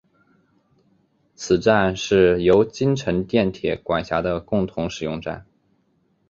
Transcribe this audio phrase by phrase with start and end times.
[1.35, 5.45] 此站是由京成电铁管辖的共同使用站。